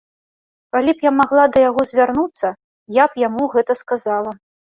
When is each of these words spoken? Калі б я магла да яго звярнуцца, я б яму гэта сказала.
Калі 0.75 0.91
б 0.95 0.99
я 1.05 1.11
магла 1.19 1.43
да 1.57 1.63
яго 1.69 1.81
звярнуцца, 1.91 2.47
я 2.99 3.05
б 3.13 3.25
яму 3.27 3.43
гэта 3.53 3.79
сказала. 3.85 4.31